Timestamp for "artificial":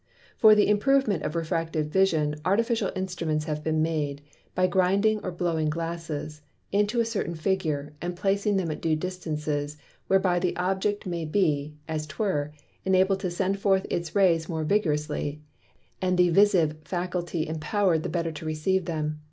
2.43-2.89